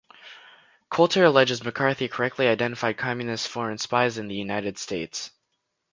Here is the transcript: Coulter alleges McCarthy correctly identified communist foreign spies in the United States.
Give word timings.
Coulter 0.89 1.23
alleges 1.25 1.63
McCarthy 1.63 2.07
correctly 2.07 2.47
identified 2.47 2.97
communist 2.97 3.47
foreign 3.47 3.77
spies 3.77 4.17
in 4.17 4.27
the 4.29 4.35
United 4.35 4.79
States. 4.79 5.29